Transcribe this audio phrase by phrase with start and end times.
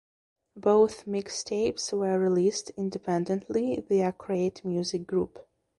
[0.57, 5.47] Both mixtapes were released independently via Create Music Group.